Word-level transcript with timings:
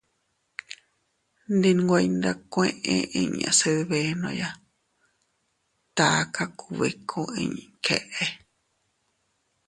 Ndi 1.53 1.69
nweiyndakueʼe 1.77 2.95
inña 3.21 3.49
se 3.59 3.69
dbenoya 3.77 4.49
taka 5.97 6.43
kubikuu 6.59 7.27
iña 7.43 7.67
keʼe. 7.85 8.25